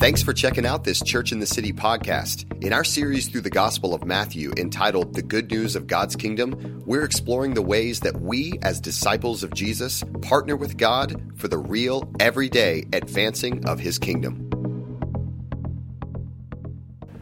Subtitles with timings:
[0.00, 2.50] Thanks for checking out this Church in the City podcast.
[2.64, 6.82] In our series through the Gospel of Matthew entitled The Good News of God's Kingdom,
[6.86, 11.58] we're exploring the ways that we, as disciples of Jesus, partner with God for the
[11.58, 14.48] real, everyday advancing of His kingdom.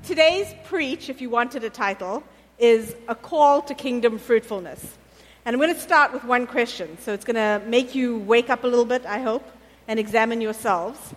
[0.05, 2.23] Today's preach, if you wanted a title,
[2.61, 4.97] is A Call to Kingdom Fruitfulness.
[5.45, 6.97] And I'm going to start with one question.
[7.01, 9.51] So it's going to make you wake up a little bit, I hope,
[9.89, 11.13] and examine yourselves.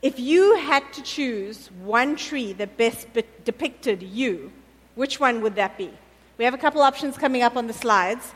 [0.00, 4.52] If you had to choose one tree that best be- depicted you,
[4.94, 5.90] which one would that be?
[6.38, 8.32] We have a couple options coming up on the slides.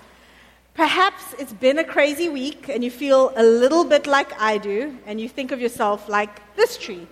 [0.75, 4.99] Perhaps it's been a crazy week and you feel a little bit like I do,
[5.07, 7.07] and you think of yourself like this tree.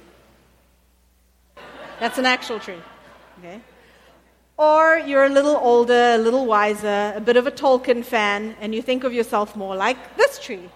[2.01, 2.83] That's an actual tree.
[3.39, 3.61] Okay?
[4.57, 8.75] Or you're a little older, a little wiser, a bit of a Tolkien fan, and
[8.75, 10.69] you think of yourself more like this tree.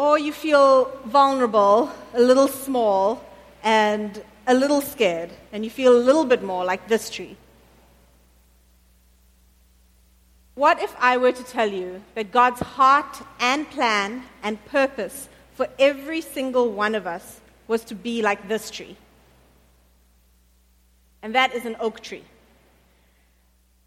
[0.00, 3.22] Or you feel vulnerable, a little small,
[3.62, 7.36] and a little scared, and you feel a little bit more like this tree.
[10.54, 15.68] What if I were to tell you that God's heart and plan and purpose for
[15.78, 18.96] every single one of us was to be like this tree?
[21.22, 22.24] And that is an oak tree.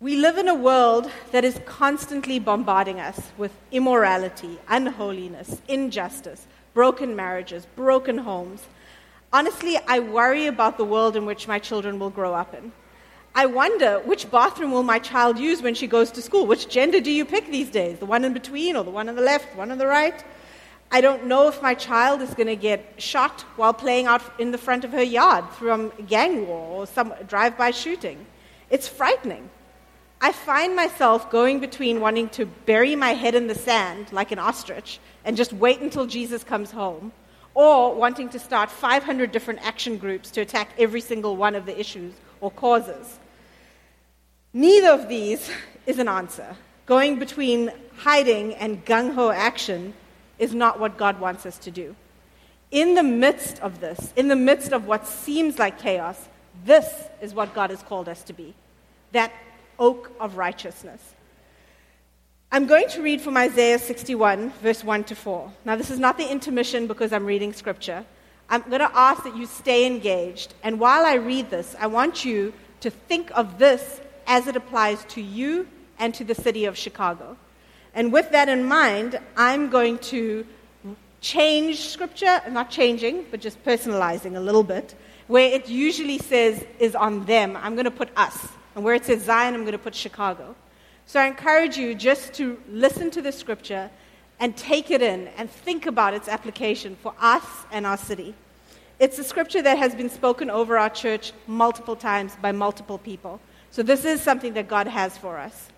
[0.04, 7.16] We live in a world that is constantly bombarding us with immorality, unholiness, injustice, broken
[7.16, 8.66] marriages, broken homes.
[9.32, 12.74] Honestly, I worry about the world in which my children will grow up in.
[13.34, 16.48] I wonder which bathroom will my child use when she goes to school?
[16.48, 18.00] Which gender do you pick these days?
[18.00, 20.22] The one in between or the one on the left, one on the right?
[20.92, 24.52] I don't know if my child is going to get shot while playing out in
[24.52, 28.26] the front of her yard through a gang war or some drive by shooting.
[28.70, 29.50] It's frightening.
[30.24, 34.40] I find myself going between wanting to bury my head in the sand like an
[34.40, 37.12] ostrich and just wait until Jesus comes home,
[37.54, 41.78] or wanting to start 500 different action groups to attack every single one of the
[41.78, 43.20] issues or causes.
[44.54, 45.52] Neither of these
[45.86, 46.56] is an answer.
[46.86, 49.94] Going between hiding and gung ho action
[50.40, 51.98] is not what God wants us to do.
[52.72, 56.30] In the midst of this, in the midst of what seems like chaos,
[56.64, 56.88] this
[57.22, 58.54] is what God has called us to be
[59.12, 59.32] that
[59.80, 61.02] oak of righteousness.
[62.52, 65.52] I'm going to read from Isaiah 61, verse 1 to 4.
[65.66, 68.06] Now, this is not the intermission because I'm reading scripture.
[68.50, 70.54] I'm going to ask that you stay engaged.
[70.62, 75.04] And while I read this, I want you to think of this as it applies
[75.06, 75.68] to you
[75.98, 77.38] and to the city of Chicago.
[77.96, 80.46] And with that in mind, I'm going to
[81.22, 84.94] change scripture, not changing, but just personalizing a little bit.
[85.26, 88.48] Where it usually says is on them, I'm going to put us.
[88.76, 90.56] And where it says Zion, I'm going to put Chicago.
[91.06, 93.90] So I encourage you just to listen to the scripture
[94.40, 98.34] and take it in and think about its application for us and our city.
[99.00, 103.40] It's a scripture that has been spoken over our church multiple times by multiple people.
[103.72, 105.70] So this is something that God has for us.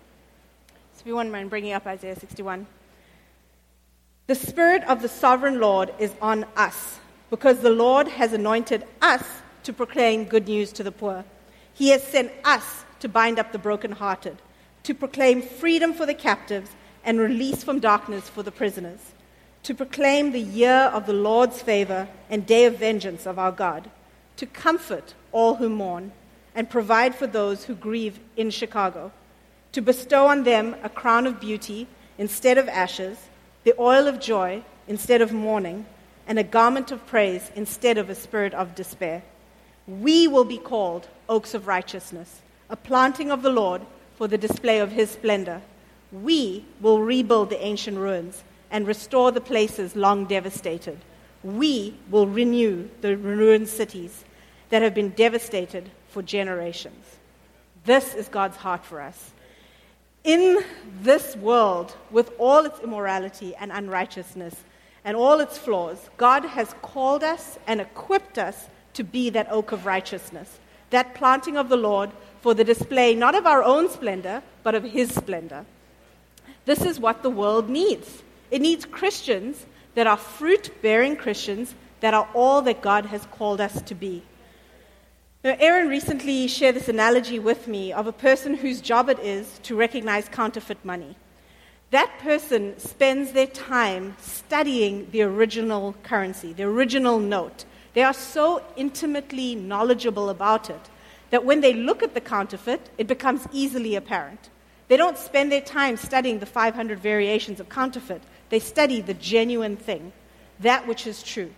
[0.94, 2.66] So if you wouldn't mind bringing up Isaiah 61.
[4.26, 6.98] The Spirit of the sovereign Lord is on us
[7.30, 9.22] because the Lord has anointed us
[9.64, 11.24] to proclaim good news to the poor.
[11.74, 14.36] He has sent us to bind up the brokenhearted,
[14.82, 16.70] to proclaim freedom for the captives
[17.04, 19.12] and release from darkness for the prisoners,
[19.62, 23.90] to proclaim the year of the Lord's favor and day of vengeance of our God,
[24.36, 26.12] to comfort all who mourn
[26.54, 29.12] and provide for those who grieve in Chicago,
[29.72, 31.86] to bestow on them a crown of beauty
[32.18, 33.18] instead of ashes,
[33.64, 35.84] the oil of joy instead of mourning,
[36.26, 39.22] and a garment of praise instead of a spirit of despair.
[39.86, 43.82] We will be called oaks of righteousness a planting of the Lord
[44.16, 45.62] for the display of his splendor.
[46.12, 50.98] We will rebuild the ancient ruins and restore the places long devastated.
[51.42, 54.24] We will renew the ruined cities
[54.70, 57.16] that have been devastated for generations.
[57.84, 59.30] This is God's heart for us.
[60.24, 60.64] In
[61.02, 64.64] this world, with all its immorality and unrighteousness
[65.04, 69.70] and all its flaws, God has called us and equipped us to be that oak
[69.70, 70.58] of righteousness,
[70.90, 72.10] that planting of the Lord
[72.40, 75.64] for the display not of our own splendor, but of His splendor.
[76.64, 78.22] This is what the world needs.
[78.50, 83.60] It needs Christians that are fruit bearing Christians that are all that God has called
[83.60, 84.22] us to be.
[85.42, 89.60] Now, Aaron recently shared this analogy with me of a person whose job it is
[89.62, 91.16] to recognize counterfeit money.
[91.92, 97.64] That person spends their time studying the original currency, the original note.
[97.96, 100.90] They are so intimately knowledgeable about it
[101.30, 104.50] that when they look at the counterfeit, it becomes easily apparent.
[104.88, 108.20] They don't spend their time studying the 500 variations of counterfeit,
[108.50, 110.12] they study the genuine thing.
[110.60, 111.50] that which is true.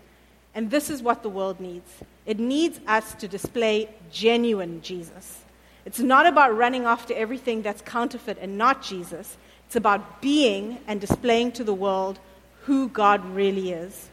[0.54, 1.90] And this is what the world needs
[2.24, 5.42] it needs us to display genuine Jesus.
[5.84, 9.36] It's not about running after everything that's counterfeit and not Jesus.
[9.66, 12.20] It's about being and displaying to the world
[12.62, 14.08] who God really is.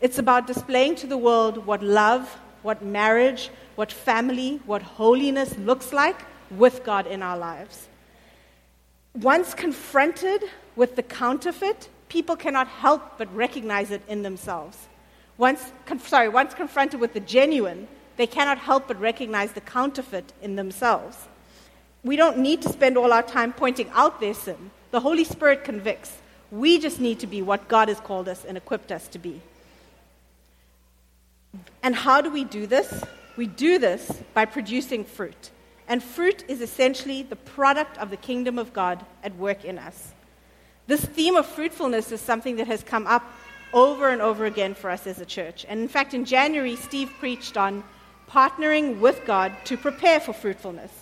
[0.00, 5.92] It's about displaying to the world what love, what marriage, what family, what holiness looks
[5.92, 6.20] like
[6.50, 7.88] with God in our lives.
[9.14, 10.42] Once confronted
[10.74, 14.88] with the counterfeit, people cannot help but recognize it in themselves.
[15.38, 15.72] Once,
[16.04, 21.28] sorry, once confronted with the genuine, they cannot help but recognize the counterfeit in themselves.
[22.04, 24.70] We don't need to spend all our time pointing out their sin.
[24.90, 26.18] The Holy Spirit convicts.
[26.50, 29.40] We just need to be what God has called us and equipped us to be.
[31.82, 33.04] And how do we do this?
[33.36, 35.50] We do this by producing fruit.
[35.88, 40.14] And fruit is essentially the product of the kingdom of God at work in us.
[40.86, 43.24] This theme of fruitfulness is something that has come up
[43.72, 45.66] over and over again for us as a church.
[45.68, 47.84] And in fact, in January, Steve preached on
[48.30, 50.92] partnering with God to prepare for fruitfulness,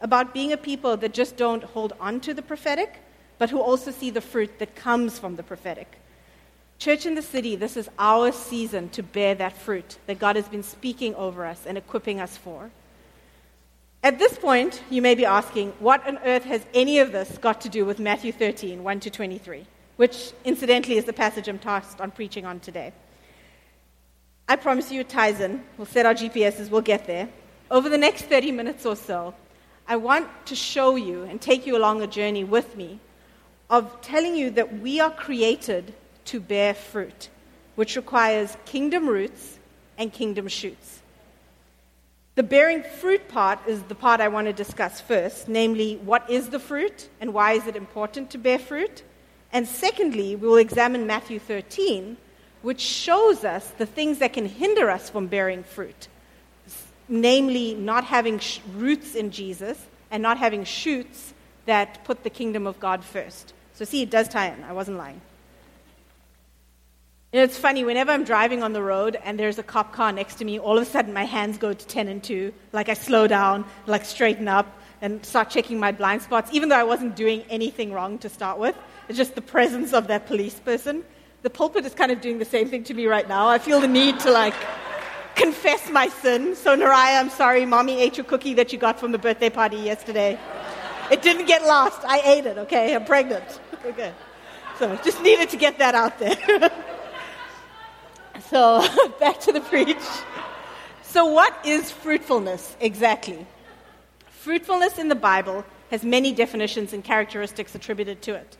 [0.00, 2.98] about being a people that just don't hold on to the prophetic,
[3.38, 6.00] but who also see the fruit that comes from the prophetic.
[6.78, 10.48] Church in the city, this is our season to bear that fruit that God has
[10.48, 12.70] been speaking over us and equipping us for.
[14.04, 17.60] At this point, you may be asking, what on earth has any of this got
[17.62, 19.66] to do with Matthew 13, 1 to 23,
[19.96, 22.92] which incidentally is the passage I'm tasked on preaching on today.
[24.48, 25.64] I promise you in.
[25.76, 27.28] We'll set our GPSs, we'll get there.
[27.72, 29.34] Over the next 30 minutes or so,
[29.88, 33.00] I want to show you and take you along a journey with me
[33.68, 35.92] of telling you that we are created
[36.28, 37.28] to bear fruit,
[37.74, 39.58] which requires kingdom roots
[39.96, 41.00] and kingdom shoots.
[42.34, 46.50] The bearing fruit part is the part I want to discuss first, namely, what is
[46.50, 49.02] the fruit and why is it important to bear fruit?
[49.52, 52.16] And secondly, we will examine Matthew 13,
[52.62, 56.08] which shows us the things that can hinder us from bearing fruit,
[57.08, 61.32] namely, not having sh- roots in Jesus and not having shoots
[61.66, 63.52] that put the kingdom of God first.
[63.74, 64.62] So, see, it does tie in.
[64.64, 65.20] I wasn't lying.
[67.30, 70.10] You know, it's funny, whenever I'm driving on the road and there's a cop car
[70.12, 72.54] next to me, all of a sudden my hands go to 10 and 2.
[72.72, 74.66] Like I slow down, like straighten up,
[75.02, 78.58] and start checking my blind spots, even though I wasn't doing anything wrong to start
[78.58, 78.74] with.
[79.10, 81.04] It's just the presence of that police person.
[81.42, 83.46] The pulpit is kind of doing the same thing to me right now.
[83.46, 84.54] I feel the need to, like,
[85.34, 86.56] confess my sin.
[86.56, 89.76] So, Nariah, I'm sorry, mommy ate your cookie that you got from the birthday party
[89.76, 90.38] yesterday.
[91.10, 92.00] It didn't get lost.
[92.06, 92.94] I ate it, okay?
[92.94, 93.60] I'm pregnant.
[93.84, 94.14] Okay.
[94.78, 96.70] So, just needed to get that out there.
[98.50, 98.82] So,
[99.20, 99.96] back to the preach.
[101.02, 103.46] So, what is fruitfulness exactly?
[104.30, 108.56] Fruitfulness in the Bible has many definitions and characteristics attributed to it.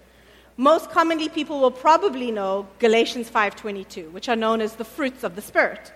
[0.56, 5.36] Most commonly people will probably know Galatians 5:22, which are known as the fruits of
[5.36, 5.92] the spirit.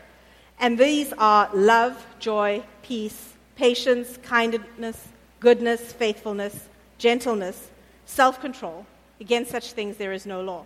[0.59, 5.09] And these are love, joy, peace, patience, kindness,
[5.41, 6.69] goodness, faithfulness,
[6.99, 7.69] gentleness,
[8.07, 8.87] self-control.
[9.21, 10.65] Against such things there is no law.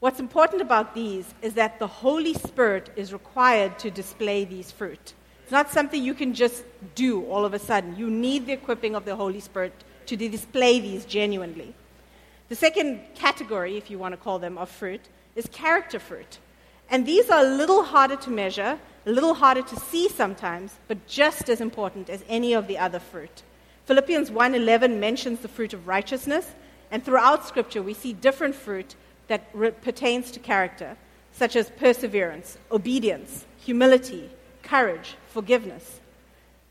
[0.00, 5.12] What's important about these is that the Holy Spirit is required to display these fruit.
[5.42, 6.64] It's not something you can just
[6.94, 7.96] do all of a sudden.
[7.96, 9.74] You need the equipping of the Holy Spirit
[10.06, 11.74] to display these genuinely.
[12.48, 15.02] The second category, if you want to call them, of fruit
[15.36, 16.38] is character fruit.
[16.88, 21.06] And these are a little harder to measure, a little harder to see sometimes, but
[21.08, 23.42] just as important as any of the other fruit.
[23.84, 26.54] Philippians 1:11 mentions the fruit of righteousness,
[26.90, 28.94] and throughout scripture we see different fruit
[29.30, 30.96] that re- pertains to character,
[31.30, 34.28] such as perseverance, obedience, humility,
[34.64, 36.00] courage, forgiveness.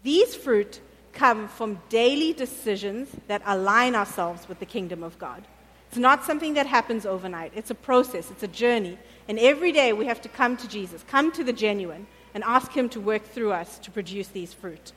[0.03, 0.81] These fruit
[1.13, 5.41] come from daily decisions that align ourselves with the kingdom of God.
[5.87, 7.53] It's not something that happens overnight.
[7.55, 8.99] It's a process, it's a journey.
[9.29, 12.73] And every day we have to come to Jesus, come to the genuine, and ask
[12.73, 14.91] Him to work through us to produce these fruit.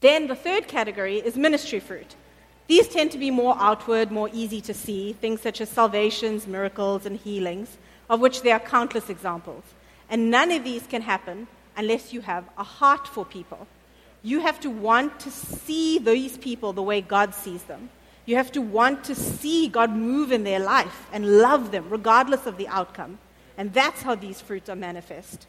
[0.00, 2.16] Then the third category is ministry fruit.
[2.68, 7.06] These tend to be more outward, more easy to see, things such as salvations, miracles,
[7.06, 7.78] and healings,
[8.10, 9.64] of which there are countless examples.
[10.10, 11.48] And none of these can happen
[11.78, 13.66] unless you have a heart for people.
[14.22, 17.88] You have to want to see these people the way God sees them.
[18.26, 22.44] You have to want to see God move in their life and love them, regardless
[22.44, 23.18] of the outcome.
[23.56, 25.46] And that's how these fruits are manifest.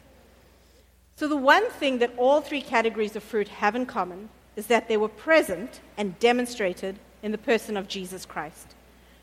[1.16, 4.88] So, the one thing that all three categories of fruit have in common is that
[4.88, 8.74] they were present and demonstrated in the person of Jesus Christ.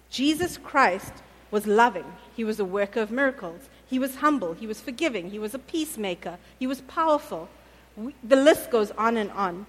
[0.09, 1.13] Jesus Christ
[1.51, 5.39] was loving, he was a worker of miracles, he was humble, he was forgiving, he
[5.39, 7.47] was a peacemaker, he was powerful.
[7.95, 9.65] We, the list goes on and on.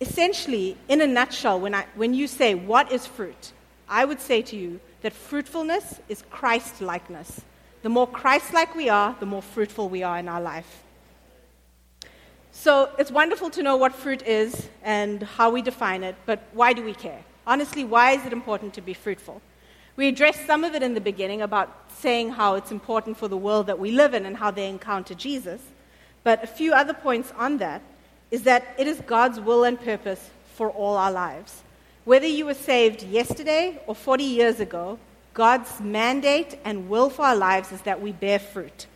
[0.00, 3.52] Essentially, in a nutshell, when, I, when you say, What is fruit?
[3.88, 7.40] I would say to you that fruitfulness is Christ likeness.
[7.82, 10.82] The more Christ like we are, the more fruitful we are in our life.
[12.50, 16.72] So it's wonderful to know what fruit is and how we define it, but why
[16.72, 17.22] do we care?
[17.48, 19.40] Honestly, why is it important to be fruitful?
[19.96, 23.38] We addressed some of it in the beginning about saying how it's important for the
[23.38, 25.62] world that we live in and how they encounter Jesus.
[26.22, 27.80] But a few other points on that
[28.30, 31.62] is that it is God's will and purpose for all our lives.
[32.04, 34.98] Whether you were saved yesterday or 40 years ago,
[35.32, 38.86] God's mandate and will for our lives is that we bear fruit.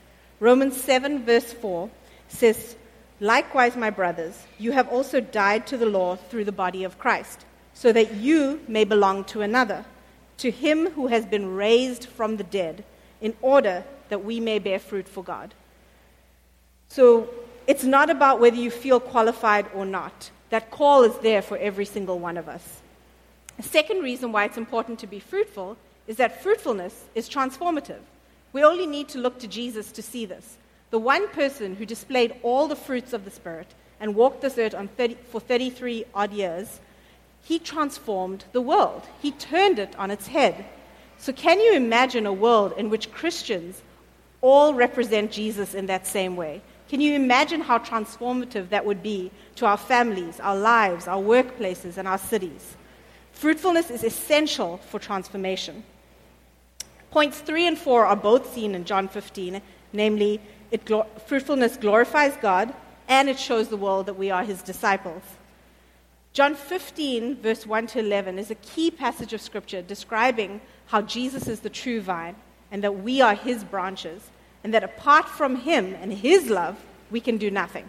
[0.41, 1.89] Romans 7, verse 4
[2.29, 2.77] says,
[3.19, 7.47] Likewise, my brothers, you have also died to the law through the body of Christ,
[7.83, 9.85] so that you may belong to another,
[10.39, 12.85] to him who has been raised from the dead,
[13.21, 15.53] in order that we may bear fruit for God.
[16.87, 17.29] So
[17.67, 20.31] it's not about whether you feel qualified or not.
[20.51, 22.83] That call is there for every single one of us.
[23.57, 28.05] The second reason why it's important to be fruitful is that fruitfulness is transformative.
[28.53, 30.57] We only need to look to Jesus to see this.
[30.91, 34.77] The one person who displayed all the fruits of the Spirit and walked this earth
[34.97, 36.79] 30, for 33 odd years,
[37.43, 39.03] he transformed the world.
[39.21, 40.65] He turned it on its head.
[41.19, 43.83] So, can you imagine a world in which Christians
[44.41, 46.63] all represent Jesus in that same way?
[46.89, 51.97] Can you imagine how transformative that would be to our families, our lives, our workplaces,
[51.97, 52.77] and our cities?
[53.33, 55.85] Fruitfulness is essential for transformation.
[57.11, 59.61] Points three and four are both seen in John 15,
[59.93, 60.41] namely,
[61.27, 62.75] fruitfulness glorifies God
[63.09, 65.23] and it shows the world that we are his disciples.
[66.33, 71.47] John 15, verse 1 to 11, is a key passage of scripture describing how Jesus
[71.47, 72.37] is the true vine
[72.71, 74.31] and that we are his branches,
[74.65, 77.87] and that apart from him and his love, we can do nothing.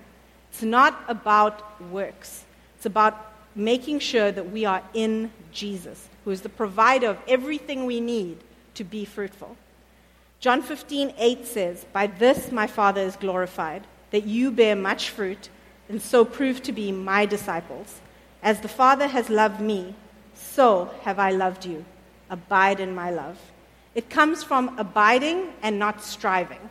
[0.52, 2.44] It's not about works,
[2.76, 7.86] it's about making sure that we are in Jesus, who is the provider of everything
[7.86, 8.40] we need
[8.74, 9.56] to be fruitful.
[10.42, 15.48] John 15, 8 says, By this my Father is glorified, that you bear much fruit,
[15.88, 18.02] and so prove to be my disciples.
[18.44, 19.96] As the Father has loved me,
[20.36, 21.86] so have I loved you.
[22.30, 23.40] Abide in my love.
[23.96, 26.70] It comes from abiding and not striving.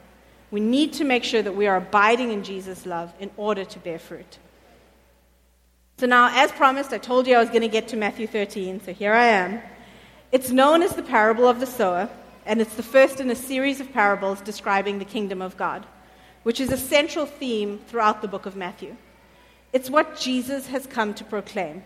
[0.51, 3.79] We need to make sure that we are abiding in Jesus' love in order to
[3.79, 4.39] bear fruit.
[5.97, 8.83] So now, as promised, I told you I was going to get to Matthew 13,
[8.83, 9.63] so here I am.
[10.31, 12.11] It's known as the parable of the sower,
[12.45, 15.87] and it's the first in a series of parables describing the kingdom of God,
[16.43, 18.97] which is a central theme throughout the book of Matthew.
[19.73, 21.83] It's what Jesus has come to proclaim.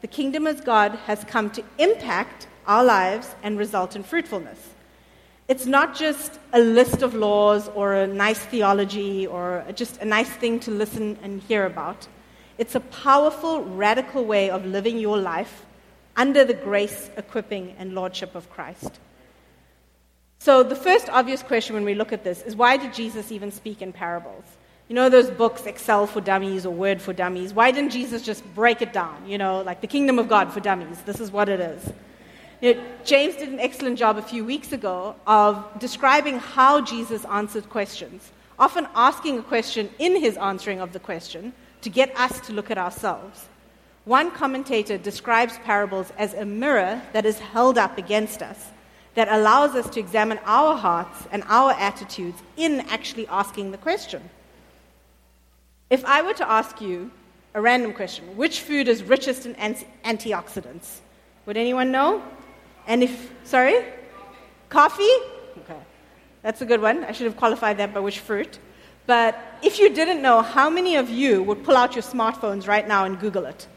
[0.00, 4.58] The kingdom of God has come to impact our lives and result in fruitfulness.
[5.48, 10.28] It's not just a list of laws or a nice theology or just a nice
[10.28, 12.08] thing to listen and hear about.
[12.58, 15.64] It's a powerful, radical way of living your life
[16.16, 18.98] under the grace, equipping, and lordship of Christ.
[20.38, 23.52] So, the first obvious question when we look at this is why did Jesus even
[23.52, 24.44] speak in parables?
[24.88, 27.52] You know those books, Excel for Dummies or Word for Dummies?
[27.52, 29.28] Why didn't Jesus just break it down?
[29.28, 31.00] You know, like the kingdom of God for dummies.
[31.02, 31.92] This is what it is.
[32.60, 37.24] You know, James did an excellent job a few weeks ago of describing how Jesus
[37.24, 41.52] answered questions, often asking a question in his answering of the question
[41.82, 43.48] to get us to look at ourselves.
[44.04, 48.70] One commentator describes parables as a mirror that is held up against us,
[49.16, 54.22] that allows us to examine our hearts and our attitudes in actually asking the question.
[55.88, 57.10] If I were to ask you
[57.54, 60.98] a random question, which food is richest in antioxidants?
[61.46, 62.22] Would anyone know?
[62.88, 63.84] And if, sorry?
[64.68, 65.16] Coffee?
[65.58, 65.78] Okay.
[66.42, 67.04] That's a good one.
[67.04, 68.58] I should have qualified that by which fruit.
[69.06, 72.86] But if you didn't know, how many of you would pull out your smartphones right
[72.86, 73.68] now and Google it?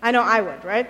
[0.00, 0.88] I know I would, right?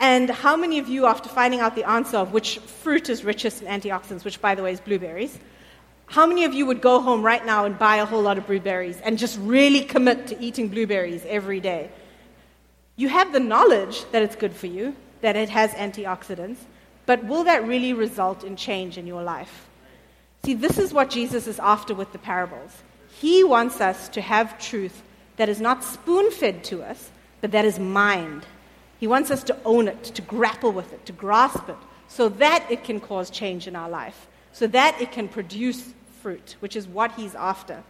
[0.00, 3.62] And how many of you, after finding out the answer of which fruit is richest
[3.62, 5.38] in antioxidants, which by the way is blueberries,
[6.06, 8.46] how many of you would go home right now and buy a whole lot of
[8.46, 11.90] blueberries and just really commit to eating blueberries every day?
[12.96, 16.58] You have the knowledge that it's good for you, that it has antioxidants,
[17.06, 19.66] but will that really result in change in your life?
[20.44, 22.82] See, this is what Jesus is after with the parables.
[23.20, 25.02] He wants us to have truth
[25.36, 28.46] that is not spoon fed to us, but that is mind.
[29.00, 31.76] He wants us to own it, to grapple with it, to grasp it,
[32.08, 35.92] so that it can cause change in our life, so that it can produce
[36.22, 37.82] fruit, which is what He's after.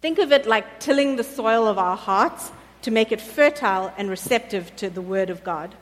[0.00, 2.50] Think of it like tilling the soil of our hearts
[2.82, 5.74] to make it fertile and receptive to the Word of God.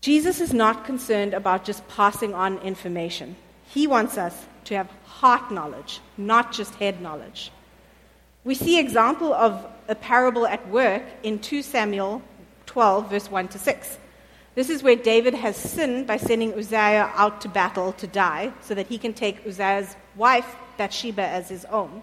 [0.00, 3.36] Jesus is not concerned about just passing on information.
[3.68, 7.52] He wants us to have heart knowledge, not just head knowledge.
[8.42, 12.22] We see example of a parable at work in 2 Samuel
[12.66, 13.98] 12, verse 1 to 6.
[14.54, 18.74] This is where David has sinned by sending Uzziah out to battle to die so
[18.74, 22.02] that he can take Uzziah's wife, Bathsheba, as his own.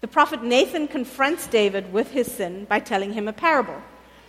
[0.00, 3.82] The prophet Nathan confronts David with his sin by telling him a parable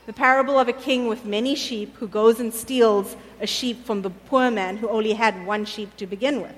[0.08, 4.02] the parable of a king with many sheep who goes and steals a sheep from
[4.02, 6.56] the poor man who only had one sheep to begin with.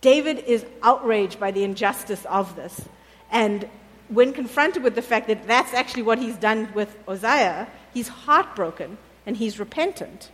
[0.00, 2.88] David is outraged by the injustice of this.
[3.30, 3.68] And
[4.08, 8.96] when confronted with the fact that that's actually what he's done with Uzziah, he's heartbroken
[9.26, 10.30] and he's repentant.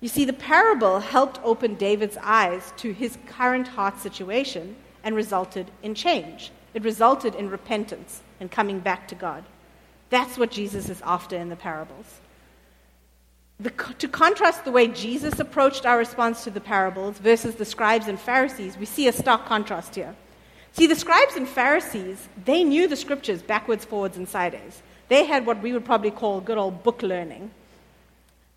[0.00, 5.70] You see, the parable helped open David's eyes to his current heart situation and resulted
[5.82, 6.52] in change.
[6.74, 9.44] It resulted in repentance and coming back to God.
[10.10, 12.20] That's what Jesus is after in the parables.
[13.60, 18.06] The, to contrast the way Jesus approached our response to the parables versus the scribes
[18.06, 20.14] and Pharisees, we see a stark contrast here.
[20.72, 24.80] See, the scribes and Pharisees, they knew the scriptures backwards, forwards, and sideways.
[25.08, 27.50] They had what we would probably call good old book learning.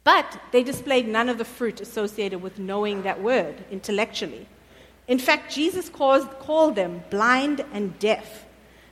[0.04, 4.48] But they displayed none of the fruit associated with knowing that word intellectually.
[5.08, 8.46] In fact, Jesus caused, called them blind and deaf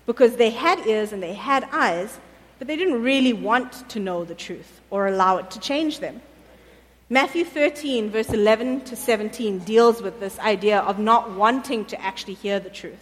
[0.05, 2.19] because they had ears and they had eyes,
[2.57, 6.21] but they didn't really want to know the truth or allow it to change them.
[7.11, 12.35] Matthew 13, verse 11 to 17, deals with this idea of not wanting to actually
[12.35, 12.99] hear the truth.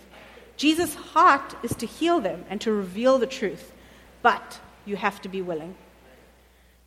[0.56, 3.74] Jesus' heart is to heal them and to reveal the truth,
[4.22, 5.76] but you have to be willing.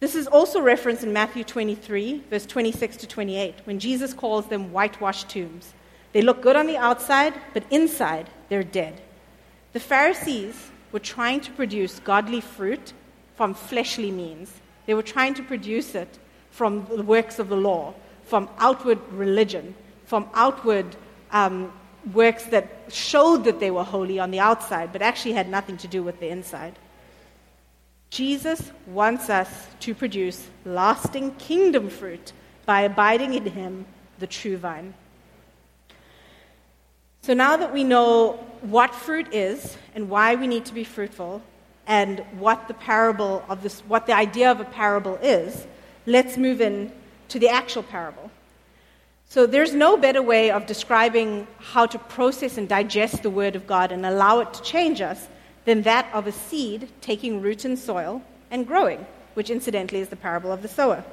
[0.00, 4.73] This is also referenced in Matthew 23, verse 26 to 28, when Jesus calls them
[4.73, 5.75] whitewashed tombs.
[6.14, 9.02] They look good on the outside, but inside they're dead.
[9.75, 12.95] The Pharisees were trying to produce godly fruit
[13.37, 14.50] from fleshly means.
[14.87, 16.19] They were trying to produce it
[16.50, 17.92] from the works of the law,
[18.25, 19.75] from outward religion,
[20.07, 20.97] from outward
[21.30, 21.73] um,
[22.14, 25.88] works that showed that they were holy on the outside, but actually had nothing to
[25.88, 26.75] do with the inside.
[28.11, 32.33] Jesus wants us to produce lasting kingdom fruit
[32.67, 33.87] by abiding in Him,
[34.19, 34.95] the true vine.
[37.23, 41.42] So now that we know what fruit is and why we need to be fruitful,
[41.90, 45.66] and what the parable of this, what the idea of a parable is,
[46.07, 46.92] let's move in
[47.29, 48.31] to the actual parable.
[49.29, 53.66] So there's no better way of describing how to process and digest the Word of
[53.66, 55.27] God and allow it to change us
[55.70, 60.16] than that of a seed taking root in soil and growing, which incidentally is the
[60.16, 61.04] parable of the sower.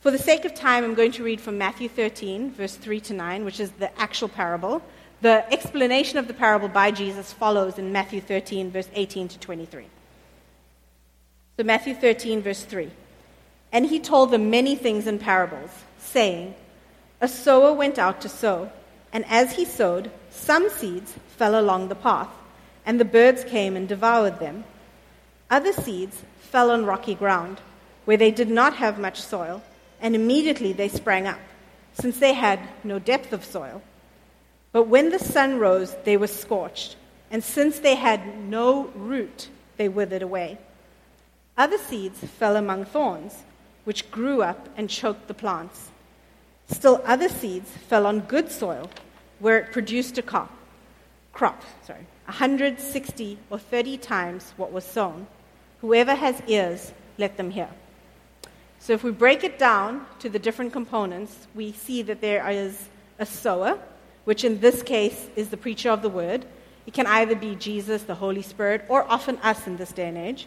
[0.00, 3.12] For the sake of time, I'm going to read from Matthew 13, verse 3 to
[3.12, 4.80] 9, which is the actual parable.
[5.20, 9.84] The explanation of the parable by Jesus follows in Matthew 13, verse 18 to 23.
[11.58, 12.90] So, Matthew 13, verse 3.
[13.72, 16.54] And he told them many things in parables, saying,
[17.20, 18.72] A sower went out to sow,
[19.12, 22.30] and as he sowed, some seeds fell along the path
[22.86, 24.64] and the birds came and devoured them.
[25.50, 27.60] Other seeds fell on rocky ground,
[28.04, 29.62] where they did not have much soil,
[30.00, 31.40] and immediately they sprang up,
[31.94, 33.82] since they had no depth of soil.
[34.72, 36.96] But when the sun rose, they were scorched,
[37.30, 40.58] and since they had no root, they withered away.
[41.58, 43.42] Other seeds fell among thorns,
[43.84, 45.90] which grew up and choked the plants.
[46.68, 48.90] Still other seeds fell on good soil,
[49.38, 50.52] where it produced a crop.
[51.32, 52.06] Crop, sorry.
[52.26, 55.26] 160 or 30 times what was sown.
[55.80, 57.68] Whoever has ears, let them hear.
[58.78, 62.88] So if we break it down to the different components, we see that there is
[63.18, 63.78] a sower,
[64.24, 66.44] which in this case is the preacher of the word.
[66.86, 70.18] It can either be Jesus, the Holy Spirit, or often us in this day and
[70.18, 70.46] age.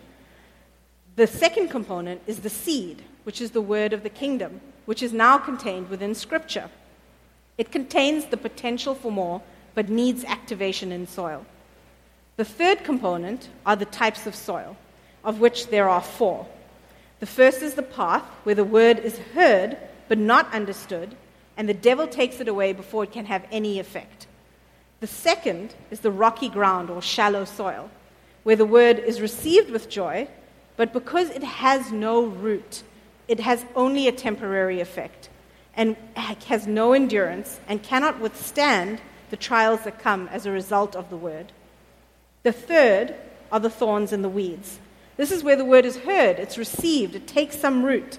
[1.16, 5.12] The second component is the seed, which is the word of the kingdom, which is
[5.12, 6.70] now contained within Scripture.
[7.58, 9.42] It contains the potential for more,
[9.76, 11.46] but needs activation in soil.
[12.40, 14.78] The third component are the types of soil,
[15.26, 16.48] of which there are four.
[17.20, 19.76] The first is the path, where the word is heard
[20.08, 21.18] but not understood,
[21.58, 24.26] and the devil takes it away before it can have any effect.
[25.02, 27.92] The second is the rocky ground or shallow soil,
[28.44, 30.30] where the word is received with joy,
[30.78, 32.84] but because it has no root,
[33.28, 35.28] it has only a temporary effect
[35.76, 41.10] and has no endurance and cannot withstand the trials that come as a result of
[41.10, 41.52] the word.
[42.44, 43.16] The third
[43.52, 44.80] are the thorns and the weeds.
[45.18, 48.18] This is where the word is heard, it's received, it takes some root.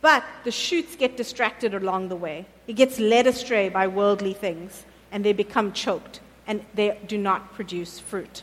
[0.00, 2.46] But the shoots get distracted along the way.
[2.66, 7.54] It gets led astray by worldly things, and they become choked, and they do not
[7.54, 8.42] produce fruit.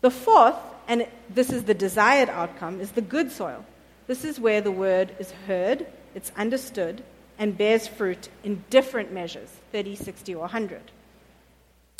[0.00, 0.56] The fourth,
[0.88, 3.64] and this is the desired outcome, is the good soil.
[4.06, 7.02] This is where the word is heard, it's understood,
[7.38, 10.80] and bears fruit in different measures 30, 60, or 100.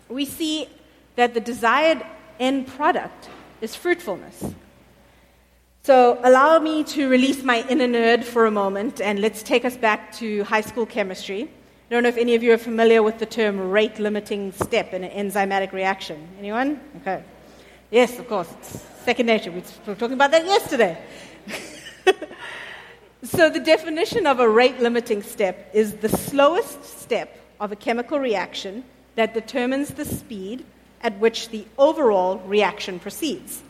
[0.08, 0.68] We see
[1.16, 2.04] that the desired
[2.38, 3.28] end product
[3.60, 4.54] is fruitfulness.
[5.82, 9.76] So, allow me to release my inner nerd for a moment and let's take us
[9.76, 11.42] back to high school chemistry.
[11.42, 14.92] I don't know if any of you are familiar with the term rate limiting step
[14.92, 16.26] in an enzymatic reaction.
[16.40, 16.80] Anyone?
[17.00, 17.22] Okay.
[17.92, 18.52] Yes, of course.
[18.58, 19.52] It's second nature.
[19.52, 20.98] We were talking about that yesterday.
[23.22, 28.18] so, the definition of a rate limiting step is the slowest step of a chemical
[28.18, 28.82] reaction
[29.14, 30.64] that determines the speed
[31.02, 33.62] at which the overall reaction proceeds.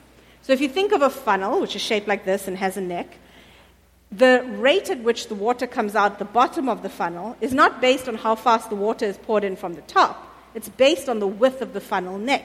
[0.42, 2.80] So if you think of a funnel, which is shaped like this and has a
[2.80, 3.18] neck,
[4.12, 7.80] the rate at which the water comes out the bottom of the funnel is not
[7.80, 10.32] based on how fast the water is poured in from the top.
[10.54, 12.44] It's based on the width of the funnel neck.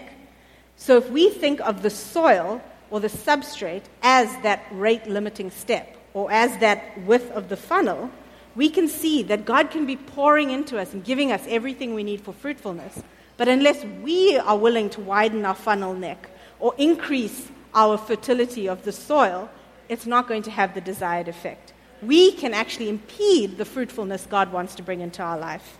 [0.76, 5.96] So if we think of the soil or the substrate as that rate limiting step
[6.14, 8.10] or as that width of the funnel,
[8.56, 12.04] we can see that God can be pouring into us and giving us everything we
[12.04, 13.02] need for fruitfulness.
[13.38, 18.84] But unless we are willing to widen our funnel neck or increase our fertility of
[18.84, 19.50] the soil,
[19.90, 21.74] it's not going to have the desired effect.
[22.02, 25.78] We can actually impede the fruitfulness God wants to bring into our life.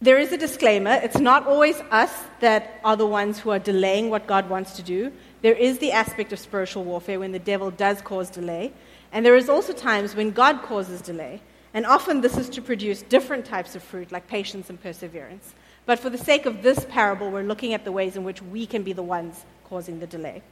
[0.00, 0.92] There is a disclaimer.
[1.02, 4.82] It's not always us that are the ones who are delaying what God wants to
[4.82, 5.12] do.
[5.42, 8.72] There is the aspect of spiritual warfare when the devil does cause delay.
[9.10, 11.40] And there is also times when God causes delay.
[11.74, 15.54] And often this is to produce different types of fruit, like patience and perseverance.
[15.88, 18.66] But for the sake of this parable, we're looking at the ways in which we
[18.66, 20.42] can be the ones causing the delay.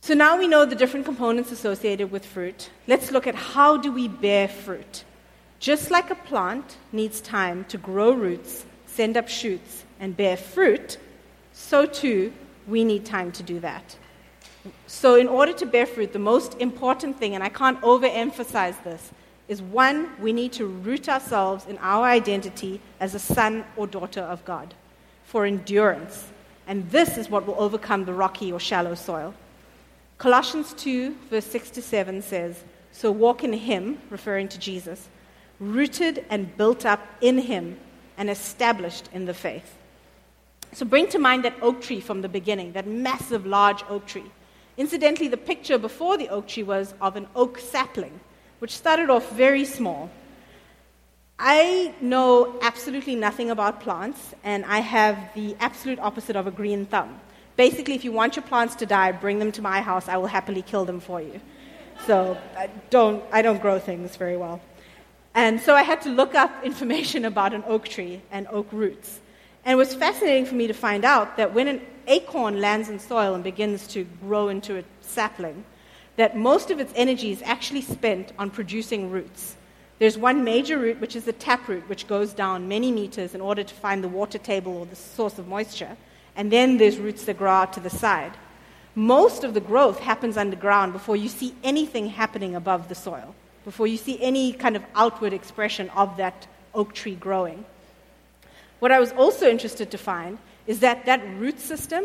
[0.00, 2.70] So now we know the different components associated with fruit.
[2.88, 5.04] Let's look at how do we bear fruit.
[5.60, 10.98] Just like a plant needs time to grow roots, send up shoots, and bear fruit,
[11.52, 12.32] so too
[12.66, 13.96] we need time to do that.
[14.88, 19.12] So, in order to bear fruit, the most important thing, and I can't overemphasize this,
[19.48, 24.20] is one, we need to root ourselves in our identity as a son or daughter
[24.20, 24.74] of God
[25.24, 26.28] for endurance.
[26.66, 29.34] And this is what will overcome the rocky or shallow soil.
[30.18, 35.08] Colossians 2, verse 6 to 7 says, So walk in Him, referring to Jesus,
[35.60, 37.78] rooted and built up in Him
[38.16, 39.76] and established in the faith.
[40.72, 44.30] So bring to mind that oak tree from the beginning, that massive, large oak tree.
[44.76, 48.20] Incidentally, the picture before the oak tree was of an oak sapling,
[48.58, 50.10] which started off very small
[51.38, 56.86] I know absolutely nothing about plants, and I have the absolute opposite of a green
[56.86, 57.20] thumb.
[57.56, 60.08] Basically, if you want your plants to die, bring them to my house.
[60.08, 61.40] I will happily kill them for you.
[62.06, 64.60] So I don't, I don't grow things very well.
[65.34, 69.20] And so I had to look up information about an oak tree and oak roots.
[69.64, 72.98] And it was fascinating for me to find out that when an acorn lands in
[72.98, 75.64] soil and begins to grow into a sapling,
[76.16, 79.56] that most of its energy is actually spent on producing roots.
[79.98, 83.62] There's one major root, which is the taproot, which goes down many meters in order
[83.62, 85.96] to find the water table or the source of moisture.
[86.34, 88.32] And then there's roots that grow out to the side.
[88.94, 93.86] Most of the growth happens underground before you see anything happening above the soil, before
[93.86, 97.64] you see any kind of outward expression of that oak tree growing.
[98.78, 102.04] What I was also interested to find is that that root system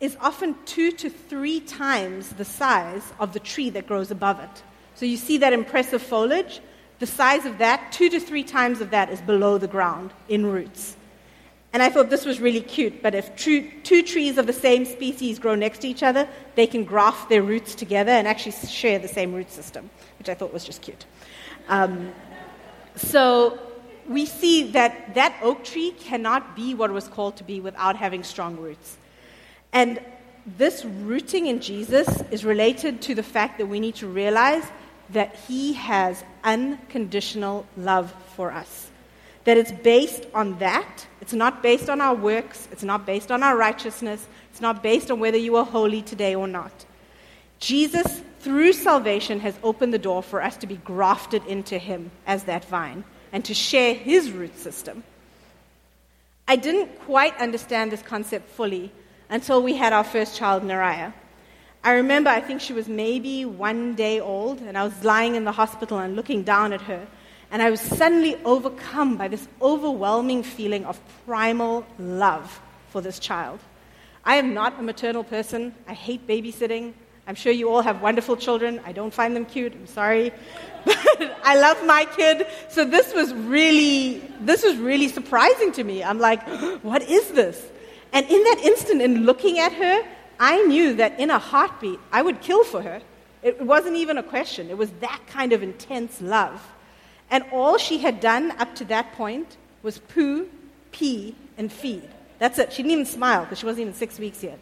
[0.00, 4.62] is often two to three times the size of the tree that grows above it.
[4.94, 6.60] So you see that impressive foliage,
[6.98, 10.46] the size of that, two to three times of that, is below the ground in
[10.46, 10.96] roots.
[11.72, 13.70] And I thought this was really cute, but if two,
[14.02, 17.74] trees of the same species grow next to each other, they can graft their roots
[17.74, 21.04] together and actually share the same root system, which I thought was just cute.
[21.68, 22.12] Um,
[22.96, 23.58] so
[24.08, 27.96] we see that that oak tree cannot be what it was called to be without
[27.96, 28.96] having strong roots.
[29.72, 30.00] And
[30.56, 34.64] this rooting in Jesus is related to the fact that we need to realize
[35.10, 38.90] that He has unconditional love for us.
[39.44, 41.06] That it's based on that.
[41.20, 42.68] It's not based on our works.
[42.70, 44.26] It's not based on our righteousness.
[44.50, 46.84] It's not based on whether you are holy today or not.
[47.58, 52.44] Jesus, through salvation, has opened the door for us to be grafted into Him as
[52.44, 55.02] that vine and to share His root system.
[56.46, 58.90] I didn't quite understand this concept fully
[59.30, 61.12] until we had our first child, Nariah.
[61.84, 65.44] I remember, I think she was maybe one day old, and I was lying in
[65.44, 67.06] the hospital and looking down at her.
[67.50, 72.60] And I was suddenly overcome by this overwhelming feeling of primal love
[72.90, 73.58] for this child.
[74.24, 75.74] I am not a maternal person.
[75.86, 76.92] I hate babysitting.
[77.26, 78.80] I'm sure you all have wonderful children.
[78.84, 79.72] I don't find them cute.
[79.72, 80.32] I'm sorry.
[80.84, 82.46] But I love my kid.
[82.70, 86.02] So this was really this was really surprising to me.
[86.04, 86.42] I'm like,
[86.82, 87.62] what is this?
[88.12, 90.02] And in that instant in looking at her,
[90.40, 93.02] I knew that in a heartbeat, I would kill for her.
[93.42, 94.70] It wasn't even a question.
[94.70, 96.60] It was that kind of intense love.
[97.30, 100.48] And all she had done up to that point was poo,
[100.92, 102.08] pee, and feed.
[102.38, 102.72] That's it.
[102.72, 104.58] She didn't even smile because she wasn't even six weeks yet.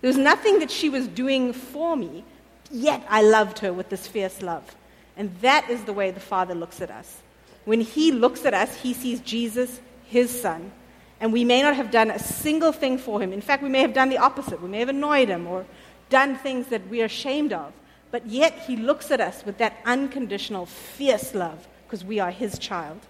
[0.00, 2.24] There was nothing that she was doing for me,
[2.70, 4.76] yet I loved her with this fierce love.
[5.16, 7.20] And that is the way the Father looks at us.
[7.64, 10.72] When He looks at us, He sees Jesus, His Son.
[11.20, 13.32] And we may not have done a single thing for Him.
[13.32, 14.62] In fact, we may have done the opposite.
[14.62, 15.66] We may have annoyed Him or
[16.10, 17.72] done things that we are ashamed of.
[18.10, 22.58] But yet He looks at us with that unconditional, fierce love because we are His
[22.58, 23.00] child.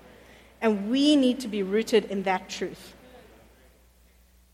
[0.61, 2.95] And we need to be rooted in that truth.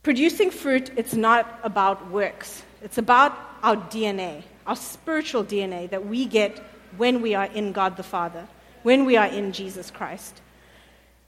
[0.02, 2.62] Producing fruit, it's not about works.
[2.82, 6.62] It's about our DNA, our spiritual DNA that we get
[6.98, 8.46] when we are in God the Father,
[8.82, 10.42] when we are in Jesus Christ.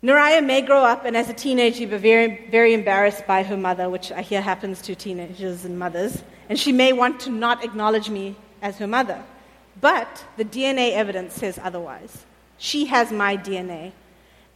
[0.07, 3.91] Nariah may grow up and as a teenager be very, very embarrassed by her mother,
[3.91, 8.09] which I hear happens to teenagers and mothers, and she may want to not acknowledge
[8.09, 9.21] me as her mother.
[9.81, 12.25] But the DNA evidence says otherwise.
[12.57, 13.91] She has my DNA.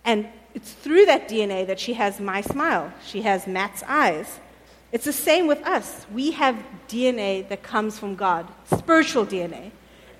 [0.04, 2.92] And it's through that DNA that she has my smile.
[3.04, 4.38] She has Matt's eyes.
[4.92, 6.06] It's the same with us.
[6.14, 9.72] We have DNA that comes from God, spiritual DNA.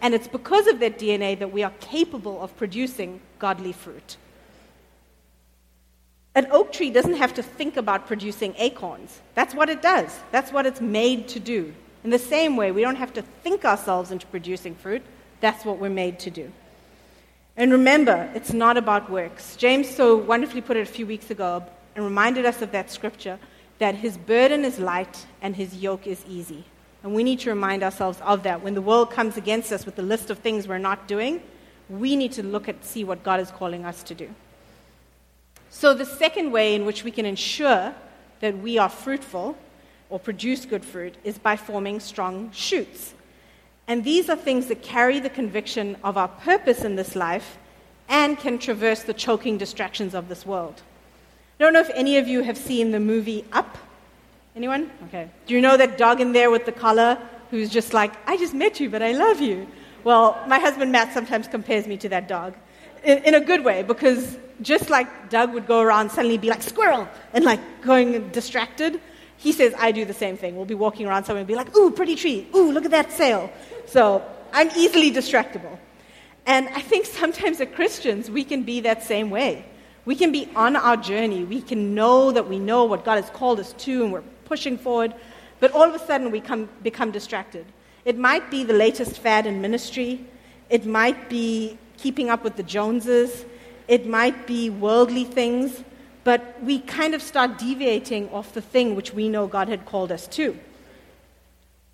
[0.03, 4.17] And it's because of that DNA that we are capable of producing godly fruit.
[6.35, 9.21] An oak tree doesn't have to think about producing acorns.
[9.35, 11.75] That's what it does, that's what it's made to do.
[12.05, 15.03] In the same way, we don't have to think ourselves into producing fruit.
[15.41, 16.51] That's what we're made to do.
[17.57, 19.57] And remember, it's not about works.
[19.57, 21.63] James so wonderfully put it a few weeks ago
[21.95, 23.39] and reminded us of that scripture
[23.79, 26.65] that his burden is light and his yoke is easy.
[27.03, 28.63] And we need to remind ourselves of that.
[28.63, 31.43] When the world comes against us with the list of things we're not doing,
[31.89, 34.29] we need to look at see what God is calling us to do.
[35.71, 37.95] So the second way in which we can ensure
[38.41, 39.57] that we are fruitful
[40.11, 43.15] or produce good fruit is by forming strong shoots.
[43.87, 47.57] And these are things that carry the conviction of our purpose in this life
[48.09, 50.83] and can traverse the choking distractions of this world.
[51.59, 53.79] I don't know if any of you have seen the movie Up.
[54.57, 54.91] Anyone?
[55.09, 55.31] Okay.
[55.47, 57.17] Do you know that dog in there with the collar
[57.51, 59.69] who's just like, I just met you, but I love you?
[60.03, 62.55] Well, my husband Matt sometimes compares me to that dog
[63.05, 66.63] in, in a good way because just like Dug would go around suddenly be like,
[66.63, 69.01] squirrel, and like going distracted,
[69.37, 70.55] he says, I do the same thing.
[70.57, 72.47] We'll be walking around somewhere and be like, ooh, pretty tree.
[72.55, 73.51] Ooh, look at that sail.
[73.87, 75.79] So I'm easily distractible.
[76.47, 79.65] And I think sometimes as Christians, we can be that same way.
[80.05, 81.45] We can be on our journey.
[81.45, 84.77] We can know that we know what God has called us to and we're pushing
[84.77, 85.15] forward.
[85.59, 87.65] But all of a sudden, we come, become distracted.
[88.05, 90.25] It might be the latest fad in ministry.
[90.69, 93.45] It might be keeping up with the Joneses.
[93.89, 95.85] It might be worldly things
[96.25, 100.13] but we kind of start deviating off the thing which we know God had called
[100.13, 100.59] us to.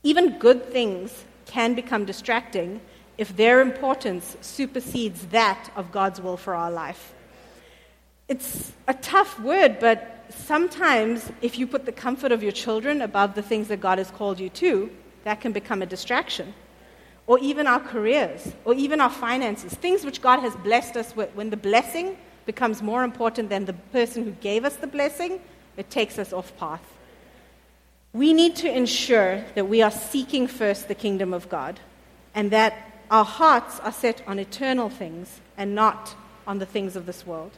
[0.03, 2.81] Even good things can become distracting
[3.19, 7.15] if their importance supersedes that of God's will for our life.
[8.29, 13.35] It's a tough word, but sometimes if you put the comfort of your children above
[13.37, 14.91] the things that God has called you to,
[15.23, 16.53] that can become a distraction.
[17.27, 21.35] Or even our careers, or even our finances, things which God has blessed us with.
[21.35, 25.41] When the blessing becomes more important than the person who gave us the blessing,
[25.77, 26.83] it takes us off path.
[28.13, 31.81] We need to ensure that we are seeking first the kingdom of God
[32.35, 32.75] and that
[33.11, 36.15] our hearts are set on eternal things and not
[36.47, 37.53] on the things of this world.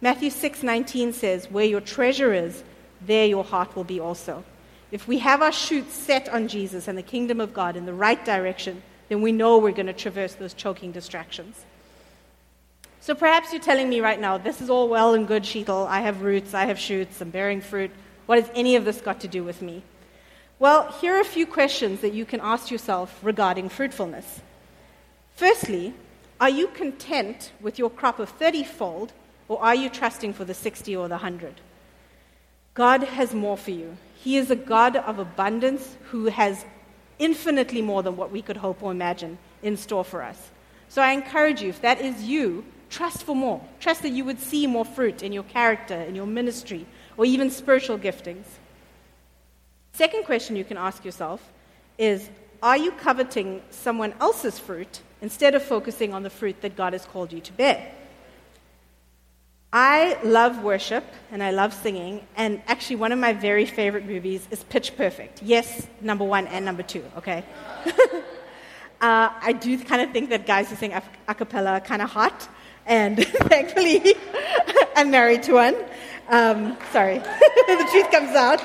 [0.00, 2.62] Matthew 6:19 says, "Where your treasure is,
[3.00, 4.44] there your heart will be also."
[4.92, 7.94] If we have our shoots set on Jesus and the kingdom of God in the
[7.94, 11.64] right direction, then we know we're going to traverse those choking distractions.
[13.00, 15.86] So perhaps you're telling me right now, this is all well and good, Sheetal.
[15.86, 17.92] I have roots, I have shoots, I'm bearing fruit.
[18.26, 19.82] What has any of this got to do with me?
[20.58, 24.40] Well, here are a few questions that you can ask yourself regarding fruitfulness.
[25.36, 25.94] Firstly,
[26.40, 29.12] are you content with your crop of 30 fold,
[29.48, 31.60] or are you trusting for the 60 or the 100?
[32.74, 33.96] God has more for you.
[34.16, 36.64] He is a God of abundance who has
[37.18, 40.50] infinitely more than what we could hope or imagine in store for us.
[40.88, 43.60] So I encourage you, if that is you, Trust for more.
[43.80, 47.50] Trust that you would see more fruit in your character, in your ministry, or even
[47.50, 48.44] spiritual giftings.
[49.92, 51.42] Second question you can ask yourself
[51.98, 52.28] is
[52.62, 57.04] Are you coveting someone else's fruit instead of focusing on the fruit that God has
[57.04, 57.92] called you to bear?
[59.72, 64.46] I love worship and I love singing, and actually, one of my very favorite movies
[64.50, 65.42] is Pitch Perfect.
[65.42, 67.44] Yes, number one and number two, okay?
[69.00, 72.10] uh, I do kind of think that guys who sing a cappella are kind of
[72.10, 72.48] hot,
[72.86, 74.14] and thankfully,
[74.96, 75.76] I'm married to one.
[76.28, 78.62] Um, sorry, the truth comes out.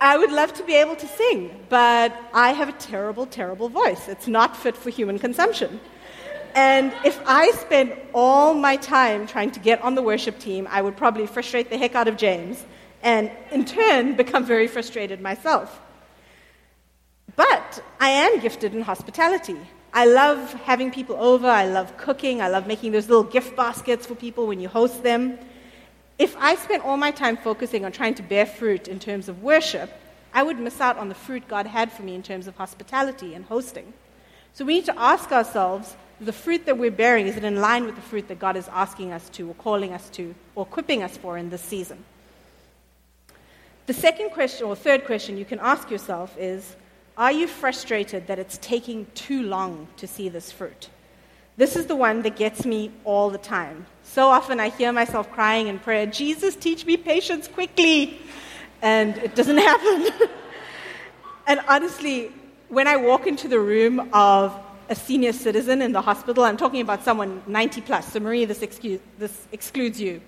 [0.00, 4.08] I would love to be able to sing, but I have a terrible, terrible voice.
[4.08, 5.78] It's not fit for human consumption.
[6.54, 10.82] And if I spent all my time trying to get on the worship team, I
[10.82, 12.64] would probably frustrate the heck out of James,
[13.02, 15.80] and in turn, become very frustrated myself.
[17.36, 19.56] But I am gifted in hospitality.
[19.94, 21.48] I love having people over.
[21.48, 22.40] I love cooking.
[22.40, 25.38] I love making those little gift baskets for people when you host them.
[26.18, 29.42] If I spent all my time focusing on trying to bear fruit in terms of
[29.42, 29.90] worship,
[30.34, 33.34] I would miss out on the fruit God had for me in terms of hospitality
[33.34, 33.92] and hosting.
[34.54, 37.84] So we need to ask ourselves the fruit that we're bearing, is it in line
[37.84, 41.02] with the fruit that God is asking us to, or calling us to, or equipping
[41.02, 42.04] us for in this season?
[43.86, 46.76] The second question, or third question you can ask yourself is
[47.16, 50.88] Are you frustrated that it's taking too long to see this fruit?
[51.56, 53.86] This is the one that gets me all the time.
[54.04, 58.18] So often I hear myself crying in prayer, Jesus, teach me patience quickly.
[58.80, 60.28] And it doesn't happen.
[61.46, 62.32] and honestly,
[62.68, 64.58] when I walk into the room of
[64.92, 68.60] a senior citizen in the hospital, I'm talking about someone 90 plus, so Marie, this,
[68.60, 70.20] excuse, this excludes you.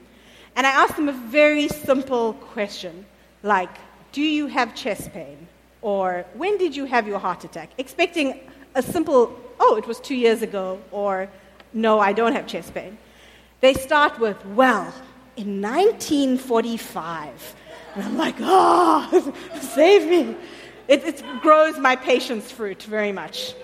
[0.56, 3.04] And I ask them a very simple question
[3.42, 3.68] like,
[4.12, 5.36] Do you have chest pain?
[5.82, 7.72] Or when did you have your heart attack?
[7.76, 8.40] Expecting
[8.74, 11.28] a simple, Oh, it was two years ago, or
[11.74, 12.96] No, I don't have chest pain.
[13.60, 14.94] They start with, Well,
[15.36, 17.54] in 1945.
[17.96, 20.34] And I'm like, Oh, save me.
[20.88, 23.54] It, it grows my patience fruit very much.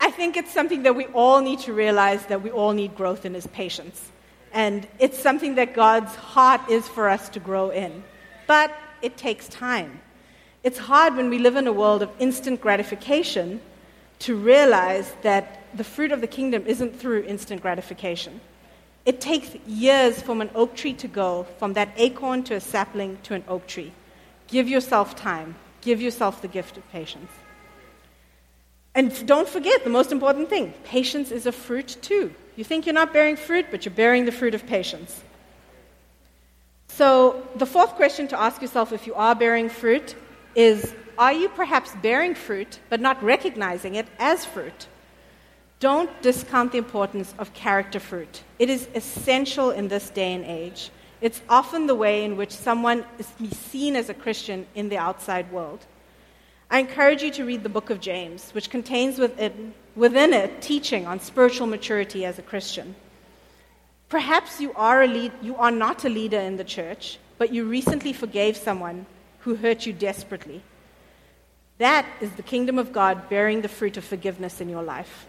[0.00, 3.26] I think it's something that we all need to realize that we all need growth
[3.26, 4.10] in is patience.
[4.52, 8.02] And it's something that God's heart is for us to grow in.
[8.46, 10.00] But it takes time.
[10.62, 13.60] It's hard when we live in a world of instant gratification
[14.20, 18.40] to realize that the fruit of the kingdom isn't through instant gratification.
[19.06, 23.18] It takes years from an oak tree to go from that acorn to a sapling
[23.24, 23.92] to an oak tree.
[24.48, 25.54] Give yourself time.
[25.80, 27.30] Give yourself the gift of patience.
[28.94, 32.34] And don't forget the most important thing patience is a fruit too.
[32.56, 35.22] You think you're not bearing fruit, but you're bearing the fruit of patience.
[36.88, 40.16] So, the fourth question to ask yourself if you are bearing fruit
[40.54, 44.88] is Are you perhaps bearing fruit, but not recognizing it as fruit?
[45.78, 48.42] Don't discount the importance of character fruit.
[48.58, 50.90] It is essential in this day and age.
[51.22, 55.50] It's often the way in which someone is seen as a Christian in the outside
[55.52, 55.86] world.
[56.72, 61.04] I encourage you to read the book of James, which contains within, within it teaching
[61.04, 62.94] on spiritual maturity as a Christian.
[64.08, 67.64] Perhaps you are, a lead, you are not a leader in the church, but you
[67.64, 69.06] recently forgave someone
[69.40, 70.62] who hurt you desperately.
[71.78, 75.26] That is the kingdom of God bearing the fruit of forgiveness in your life.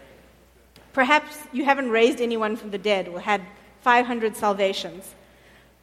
[0.92, 3.42] Perhaps you haven't raised anyone from the dead or had
[3.80, 5.12] 500 salvations,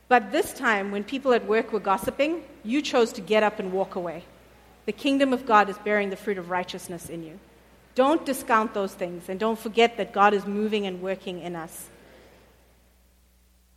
[0.08, 3.74] but this time, when people at work were gossiping, you chose to get up and
[3.74, 4.24] walk away.
[4.89, 7.38] The kingdom of God is bearing the fruit of righteousness in you.
[7.93, 11.89] Don't discount those things and don't forget that God is moving and working in us.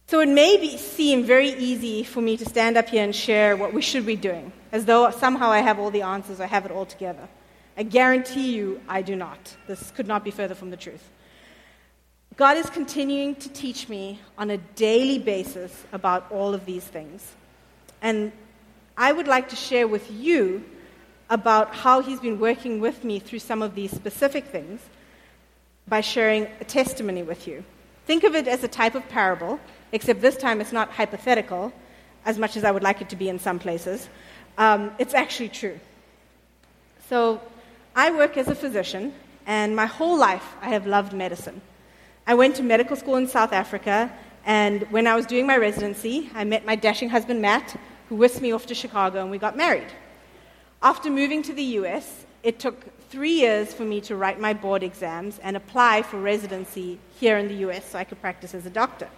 [0.06, 3.58] So it may be, seem very easy for me to stand up here and share
[3.58, 6.64] what we should be doing, as though somehow I have all the answers, I have
[6.64, 7.28] it all together.
[7.76, 9.54] I guarantee you I do not.
[9.66, 11.06] This could not be further from the truth.
[12.36, 17.34] God is continuing to teach me on a daily basis about all of these things.
[18.00, 18.32] And
[18.96, 20.64] I would like to share with you
[21.30, 24.80] about how He's been working with me through some of these specific things
[25.88, 27.64] by sharing a testimony with you.
[28.06, 29.60] Think of it as a type of parable,
[29.92, 31.72] except this time it's not hypothetical,
[32.24, 34.08] as much as I would like it to be in some places.
[34.58, 35.78] Um, it's actually true.
[37.08, 37.40] So,
[37.94, 39.12] I work as a physician,
[39.46, 41.60] and my whole life I have loved medicine.
[42.26, 44.10] I went to medical school in South Africa,
[44.44, 47.76] and when I was doing my residency, I met my dashing husband, Matt,
[48.08, 49.88] who whisked me off to Chicago, and we got married.
[50.82, 52.76] After moving to the US, it took
[53.08, 57.46] three years for me to write my board exams and apply for residency here in
[57.46, 59.08] the US so I could practice as a doctor.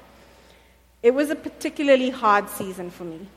[1.03, 3.29] It was a particularly hard season for me.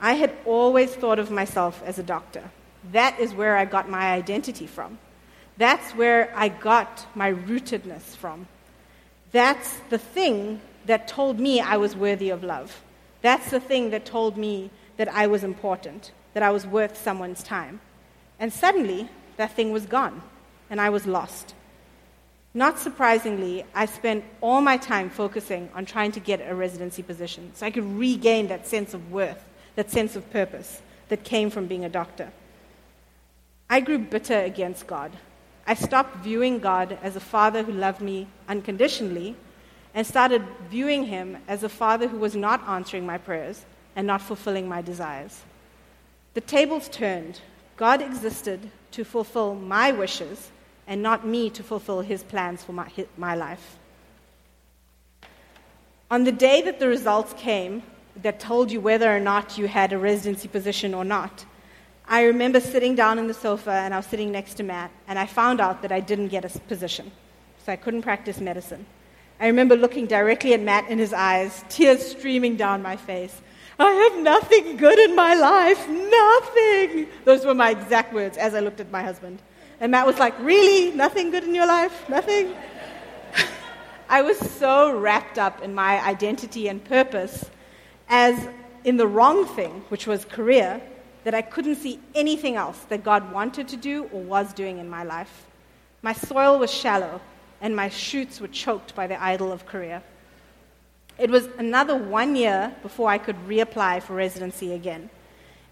[0.00, 2.44] I had always thought of myself as a doctor.
[2.92, 4.98] That is where I got my identity from.
[5.56, 8.46] That's where I got my rootedness from.
[9.32, 12.82] That's the thing that told me I was worthy of love.
[13.20, 17.42] That's the thing that told me that I was important, that I was worth someone's
[17.42, 17.80] time.
[18.38, 20.22] And suddenly, that thing was gone,
[20.68, 21.54] and I was lost.
[22.52, 27.50] Not surprisingly, I spent all my time focusing on trying to get a residency position
[27.54, 31.66] so I could regain that sense of worth, that sense of purpose that came from
[31.66, 32.30] being a doctor.
[33.68, 35.10] I grew bitter against God.
[35.66, 39.34] I stopped viewing God as a father who loved me unconditionally
[39.94, 43.64] and started viewing him as a father who was not answering my prayers
[43.96, 45.42] and not fulfilling my desires.
[46.34, 47.40] The tables turned.
[47.76, 50.50] God existed to fulfill my wishes
[50.86, 53.78] and not me to fulfill his plans for my, my life.
[56.10, 57.82] On the day that the results came
[58.22, 61.44] that told you whether or not you had a residency position or not,
[62.06, 65.18] I remember sitting down on the sofa and I was sitting next to Matt, and
[65.18, 67.10] I found out that I didn't get a position,
[67.64, 68.84] so I couldn't practice medicine.
[69.40, 73.40] I remember looking directly at Matt in his eyes, tears streaming down my face.
[73.78, 77.08] I have nothing good in my life, nothing.
[77.24, 79.40] Those were my exact words as I looked at my husband.
[79.80, 80.94] And Matt was like, Really?
[80.94, 82.08] Nothing good in your life?
[82.08, 82.54] Nothing?
[84.08, 87.50] I was so wrapped up in my identity and purpose
[88.08, 88.48] as
[88.84, 90.80] in the wrong thing, which was career,
[91.24, 94.88] that I couldn't see anything else that God wanted to do or was doing in
[94.88, 95.46] my life.
[96.02, 97.20] My soil was shallow,
[97.62, 100.02] and my shoots were choked by the idol of career.
[101.18, 105.10] It was another one year before I could reapply for residency again.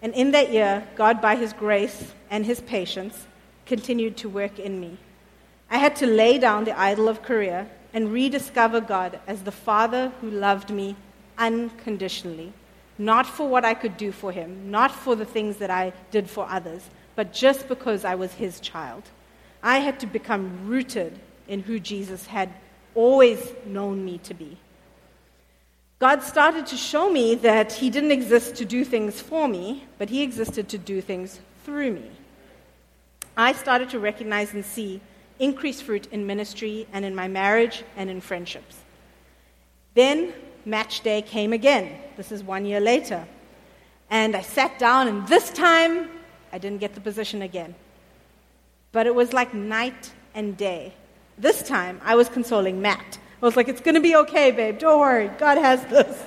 [0.01, 3.27] And in that year, God, by His grace and His patience,
[3.67, 4.99] continued to work in me.
[5.71, 10.13] I had to lay down the idol of career and rediscover God as the Father
[10.21, 10.97] who loved me
[11.39, 12.53] unconditionally.
[12.99, 16.29] Not for what I could do for Him, not for the things that I did
[16.29, 19.03] for others, but just because I was His child.
[19.63, 21.19] I had to become rooted
[21.49, 22.51] in who Jesus had
[22.95, 24.59] always known me to be.
[26.03, 30.11] God started to show me that He didn't exist to do things for me, but
[30.11, 32.11] He existed to do things through me.
[33.37, 35.01] I started to recognize and see
[35.39, 38.79] increased fruit in ministry and in my marriage and in friendships.
[39.95, 40.33] Then
[40.65, 41.97] match day came again.
[42.17, 43.25] This is one year later.
[44.11, 46.11] And I sat down, and this time
[46.53, 47.77] I didn't get the position again.
[48.91, 50.95] But it was like night and day.
[51.39, 53.21] This time I was consoling Matt.
[53.43, 54.79] I was like, it's going to be okay, babe.
[54.79, 55.29] Don't worry.
[55.37, 56.23] God has this.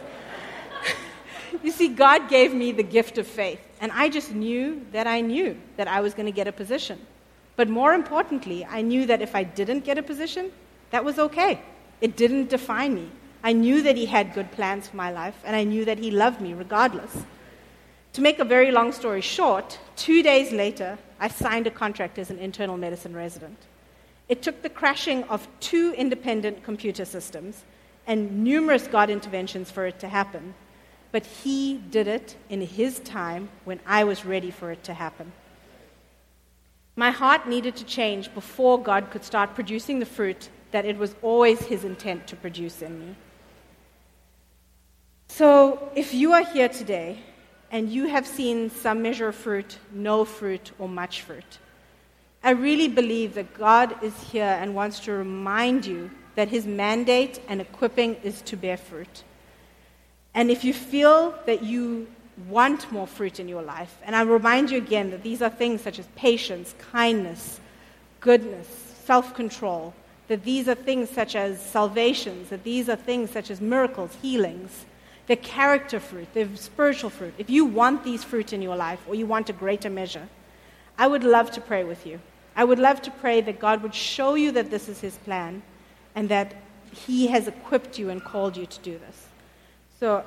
[1.63, 3.61] you see, God gave me the gift of faith.
[3.79, 6.99] And I just knew that I knew that I was going to get a position.
[7.55, 10.51] But more importantly, I knew that if I didn't get a position,
[10.91, 11.61] that was okay.
[12.01, 13.09] It didn't define me.
[13.43, 16.11] I knew that He had good plans for my life, and I knew that He
[16.11, 17.23] loved me regardless.
[18.13, 22.29] To make a very long story short, two days later, I signed a contract as
[22.29, 23.57] an internal medicine resident.
[24.27, 27.63] It took the crashing of two independent computer systems
[28.07, 30.53] and numerous God interventions for it to happen.
[31.11, 35.31] But He did it in His time when I was ready for it to happen.
[36.95, 41.15] My heart needed to change before God could start producing the fruit that it was
[41.21, 43.15] always His intent to produce in me.
[45.27, 47.19] So, if you are here today
[47.71, 51.59] and you have seen some measure of fruit, no fruit, or much fruit,
[52.45, 57.41] I really believe that God is here and wants to remind you that His mandate
[57.49, 59.23] and equipping is to bear fruit.
[60.33, 62.07] And if you feel that you
[62.47, 63.97] want more fruit in your life.
[64.03, 67.59] And I remind you again that these are things such as patience, kindness,
[68.19, 68.67] goodness,
[69.05, 69.93] self control,
[70.27, 74.85] that these are things such as salvations, that these are things such as miracles, healings,
[75.27, 77.33] the character fruit, the spiritual fruit.
[77.37, 80.27] If you want these fruit in your life or you want a greater measure,
[80.97, 82.19] I would love to pray with you.
[82.55, 85.61] I would love to pray that God would show you that this is His plan
[86.15, 86.55] and that
[86.91, 89.27] He has equipped you and called you to do this.
[89.99, 90.23] So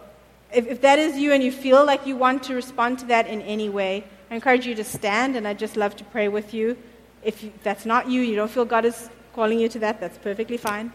[0.52, 3.26] if, if that is you and you feel like you want to respond to that
[3.26, 6.52] in any way, I encourage you to stand, and I'd just love to pray with
[6.52, 6.76] you.
[7.22, 10.18] If you, that's not you, you don't feel God is calling you to that, that's
[10.18, 10.92] perfectly fine.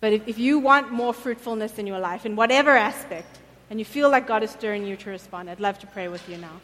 [0.00, 3.38] But if, if you want more fruitfulness in your life, in whatever aspect,
[3.70, 6.28] and you feel like God is stirring you to respond, I'd love to pray with
[6.28, 6.60] you now.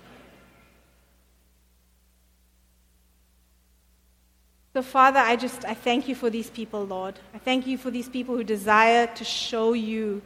[4.72, 7.18] So, Father, I just I thank you for these people, Lord.
[7.34, 10.22] I thank you for these people who desire to show you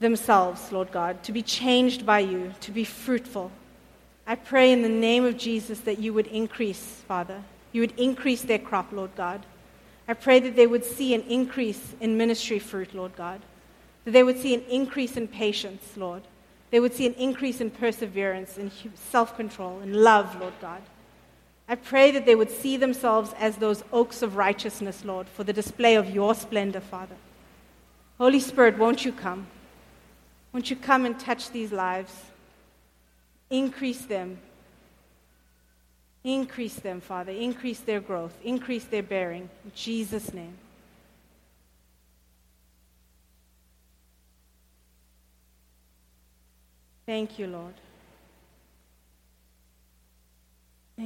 [0.00, 3.52] themselves, Lord God, to be changed by you, to be fruitful.
[4.26, 7.42] I pray in the name of Jesus that you would increase, Father.
[7.70, 9.46] You would increase their crop, Lord God.
[10.08, 13.40] I pray that they would see an increase in ministry fruit, Lord God.
[14.04, 16.22] That they would see an increase in patience, Lord.
[16.72, 20.82] They would see an increase in perseverance, in self control, in love, Lord God.
[21.68, 25.52] I pray that they would see themselves as those oaks of righteousness, Lord, for the
[25.52, 27.16] display of your splendor, Father.
[28.18, 29.46] Holy Spirit, won't you come?
[30.52, 32.14] Won't you come and touch these lives?
[33.50, 34.38] Increase them.
[36.24, 37.32] Increase them, Father.
[37.32, 38.36] Increase their growth.
[38.42, 39.48] Increase their bearing.
[39.64, 40.56] In Jesus' name.
[47.06, 47.74] Thank you, Lord.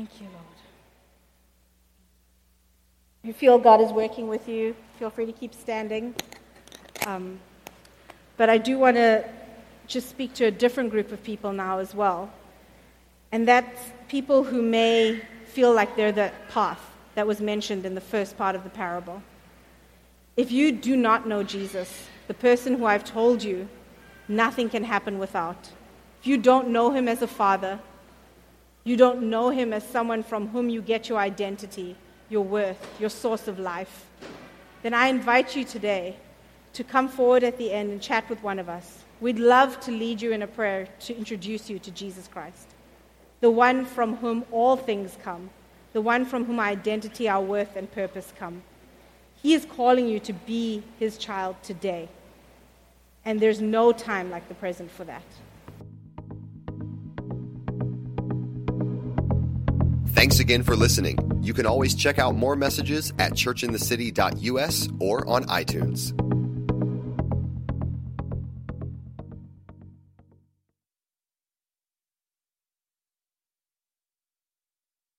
[0.00, 0.56] Thank you, Lord.
[3.22, 6.14] If you feel God is working with you, feel free to keep standing.
[7.06, 7.38] Um,
[8.38, 9.28] but I do want to
[9.86, 12.32] just speak to a different group of people now as well.
[13.30, 13.78] And that's
[14.08, 16.80] people who may feel like they're the path
[17.14, 19.22] that was mentioned in the first part of the parable.
[20.34, 23.68] If you do not know Jesus, the person who I've told you,
[24.28, 25.68] nothing can happen without.
[26.22, 27.78] If you don't know him as a father,
[28.84, 31.96] You don't know him as someone from whom you get your identity,
[32.28, 34.06] your worth, your source of life.
[34.82, 36.16] Then I invite you today
[36.72, 39.04] to come forward at the end and chat with one of us.
[39.20, 42.68] We'd love to lead you in a prayer to introduce you to Jesus Christ,
[43.40, 45.50] the one from whom all things come,
[45.92, 48.62] the one from whom our identity, our worth, and purpose come.
[49.42, 52.08] He is calling you to be his child today.
[53.24, 55.22] And there's no time like the present for that.
[60.14, 61.16] Thanks again for listening.
[61.42, 66.29] You can always check out more messages at churchinthecity.us or on iTunes.